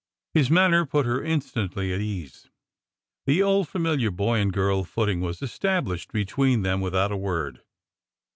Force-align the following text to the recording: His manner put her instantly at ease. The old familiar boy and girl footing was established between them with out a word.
His 0.33 0.49
manner 0.49 0.83
put 0.83 1.05
her 1.05 1.23
instantly 1.23 1.93
at 1.93 2.01
ease. 2.01 2.49
The 3.27 3.43
old 3.43 3.67
familiar 3.69 4.09
boy 4.09 4.39
and 4.39 4.51
girl 4.51 4.83
footing 4.83 5.21
was 5.21 5.43
established 5.43 6.11
between 6.11 6.63
them 6.63 6.81
with 6.81 6.95
out 6.95 7.11
a 7.11 7.17
word. 7.17 7.61